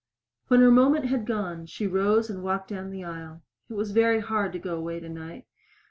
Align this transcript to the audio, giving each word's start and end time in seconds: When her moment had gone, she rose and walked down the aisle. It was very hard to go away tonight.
When 0.47 0.61
her 0.61 0.71
moment 0.71 1.05
had 1.05 1.27
gone, 1.27 1.67
she 1.67 1.85
rose 1.85 2.27
and 2.27 2.41
walked 2.41 2.69
down 2.69 2.89
the 2.89 3.03
aisle. 3.03 3.43
It 3.69 3.73
was 3.73 3.91
very 3.91 4.19
hard 4.19 4.51
to 4.53 4.57
go 4.57 4.75
away 4.75 4.99
tonight. 4.99 5.45